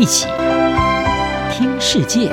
[0.00, 0.26] 一起
[1.52, 2.30] 听世界，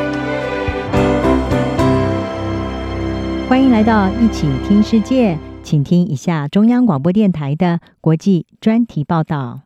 [3.50, 9.64] 欢迎来到一起听世界，请听一下中央广播电台的国际专题报道。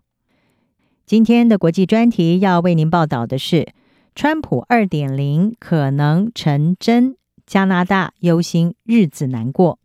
[1.05, 3.71] 今天的国际专题要为您报道的是：
[4.15, 7.15] 川普二点零可能成真，
[7.45, 9.77] 加拿大忧心日子难过。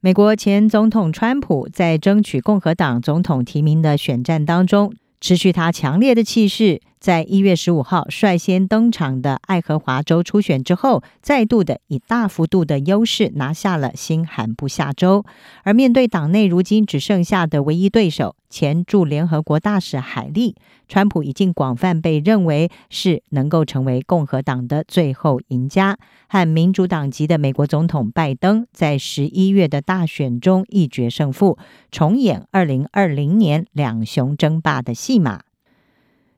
[0.00, 15.24] 美国前总统川普在争取共和党总统提名的选战当中，持续他强烈的气势，在一月十五号率先登场的爱荷华州初选之后，再度的以大幅度的优势拿下了新罕布夏州。
[15.62, 20.56] 而面对党内如今只剩下的唯一对手，前驻联合国大使海莉，
[20.88, 31.58] 川普已经广泛被认为是能够成为共和党的最后赢家，和民主党籍的美国总统拜登在十一月的大选中一决胜负，
[31.90, 35.45] 重演二零二零年两雄争霸的戏码。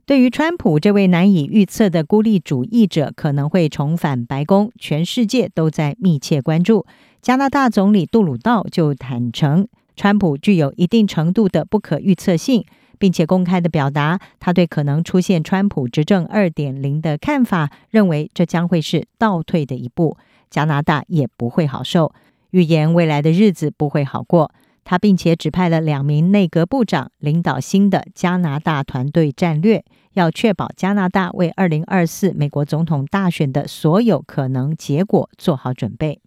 [0.08, 6.86] 对于川普这位难以预测的孤立主义者可能会重返白宫，全世界都在密切关注。
[7.20, 12.64] 加拿大总理杜鲁道就坦承，川普具有一定程度的不可预测性，
[12.98, 20.16] 并且公开的表达他对可能出现川普执政二点零的看法，认为这将会是倒退的一步，
[20.48, 22.14] 加拿大也不会好受，
[22.52, 24.50] 预言未来的日子不会好过。
[24.84, 29.84] 他并且指派了两名内阁部长领导新的加拿大团队战略，
[30.18, 36.20] 要确保加拿大为二零二四美国总统大选的所有可能结果做好准备。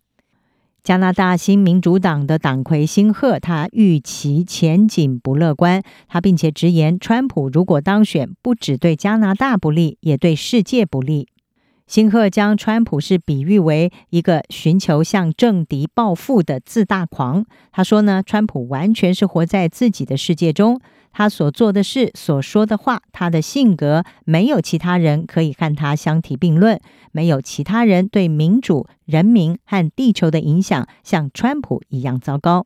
[0.82, 11.28] 加拿大新民主党的党魁辛赫，他预期前景不乐观，他并且直言，川普如果当选，不只对加拿大不利，也对世界不利。
[11.86, 17.46] 辛赫将川普是比喻为一个寻求向政敌报复的自大狂。
[17.72, 20.80] 他说呢，川普完全是活在自己的世界中，
[21.12, 26.80] 他所做的事、所说的话、他的性格，没有其他人可以和他相提并论，
[27.12, 32.66] 没有其他人对民主、人民和地球的影响像川普一样糟糕。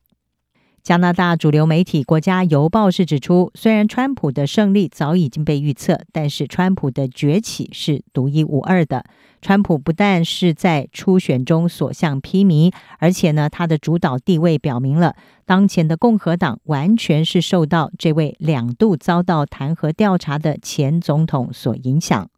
[0.85, 9.03] 加拿大主流媒体《国家邮报》是指出，虽然川普的胜利早已经被预测，但是川普的崛起是独一无二的。
[9.41, 22.29] 川普不但是在初选中所向披靡，而且呢，他的主导地位表明了，当前的共和党完全是受到这位两度遭到弹劾调查的前总统所影响。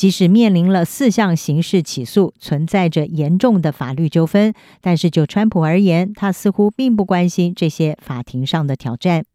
[0.00, 9.26] 即使面临了四项刑事起诉，存在着严重的法律纠纷，但是就川普而言，他似乎并不关心这些法庭上的挑战。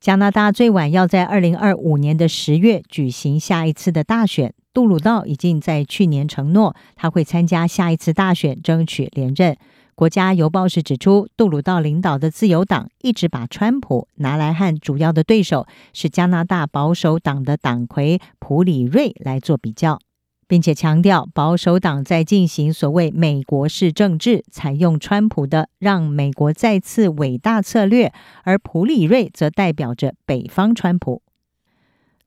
[0.00, 9.56] 加拿大最晚要在二零二五年的十月举行下一次的大选，杜鲁道已经在去年承诺他会参加下一次大选，争取连任。
[9.98, 19.98] 国家邮报是指出，杜鲁道领导的自由党一直把川普拿来和主要的对手是加拿大保守党的党魁普里瑞来做比较，
[20.46, 28.12] 并且强调保守党在进行所谓美国式政治，采用川普的让美国再次伟大策略，
[28.44, 31.22] 而普里瑞则代表着北方川普。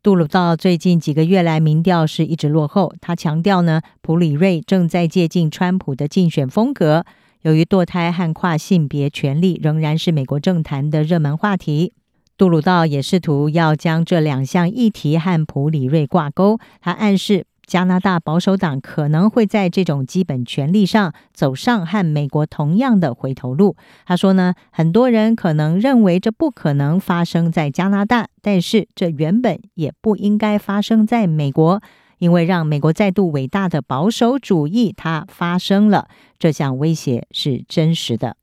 [0.03, 7.05] 杜鲁道最近几个月来民调是一直落后，他强调呢，普里瑞正在借鉴川普的竞选风格。
[7.43, 11.93] 由于堕胎和跨性别权利仍然是美国政坛的热门话题，
[12.37, 16.59] 杜鲁道也试图要将这两项议题和普里瑞挂钩。
[16.79, 23.75] 他暗示加拿大保守党可能会在这种基本权利上走上和美国同样的回头路。
[24.05, 31.81] 他说呢，很多人可能认为这不可能发生在加拿大，但是这原本也不应该发生在美国。
[32.21, 38.37] 因为让美国再度伟大的保守主义，它发生了，这项威胁是真实的。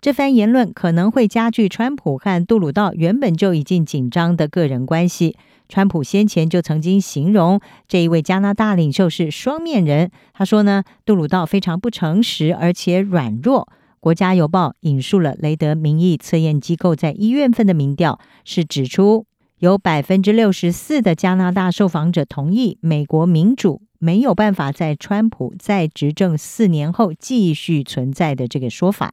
[0.00, 5.36] 这番言论可能会加剧川普和杜鲁道原本就已经紧张的个人关系。
[5.68, 10.10] 川普先前就曾经形容这一位加拿大领袖是双面人。
[10.32, 13.68] 他说呢，杜鲁道非常不诚实，而且软弱。
[14.00, 19.26] 国家邮报引述了雷德民意测验机构在一月份的民调，是指出。
[19.62, 29.12] 有百分之六十四的加拿大受访者同意，美国民主没有办法在川普在执政四年后继续存在的这个说法，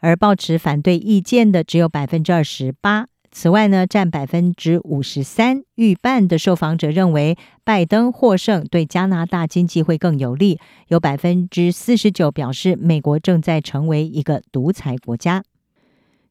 [0.00, 3.06] 而抱持反对意见的只有百分之二十八。
[3.30, 10.58] 此外呢，占百分之五十三，逾半的受访者认为拜登获胜对加拿大经济会更有利。
[10.88, 15.44] 有百分之四十九表示，美国正在成为一个独裁国家。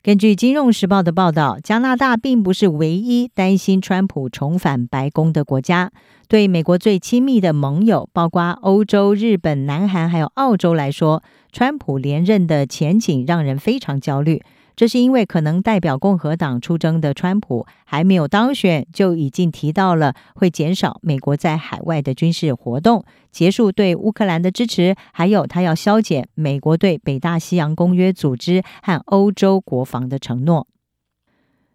[0.06, 5.92] 根据《金融时报》的报道，加拿大并不是唯一担心川普重返白宫的国家。
[6.28, 14.44] 对美国最亲密的盟友，包括欧洲、日本、南韩还有澳洲来说，川普连任的前景让人非常焦虑。
[14.76, 30.68] 这是因为可能代表共和党出征的川普还没有当选，就已经提到了会减少美国在海外的军事活动，结束对乌克兰的支持，还有他要削减美国对北大西洋公约组织和欧洲国防的承诺。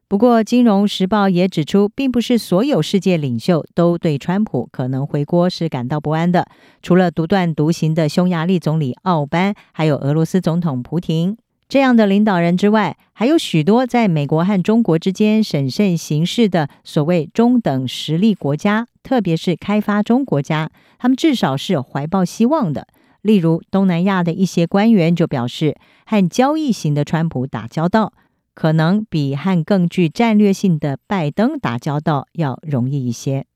[0.06, 6.48] 不过，《金融时报》也指出，并不是所有世界领袖都对川普可能回国是感到不安的。
[6.82, 11.36] 除了独断独行的匈牙利总理奥班，还有俄罗斯总统普廷
[11.70, 20.68] 这样的领导人之外，还有许多在美国和中国之间审慎行事的所谓中等实力国家，特别是开发中国家，
[20.98, 22.88] 他们至少是怀抱希望的。
[23.22, 28.12] 例如，东南亚的一些官员就表示，和交易型的川普打交道。
[28.52, 33.46] 可能比和更具战略性的拜登打交道要容易一些。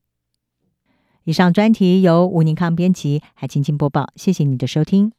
[1.24, 4.10] 以上专题由吴宁康编辑，还清清播报。
[4.14, 5.12] 谢谢你的收听。